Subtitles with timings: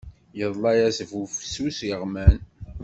[0.43, 2.37] Iḍla-yas bufsus yeɣman.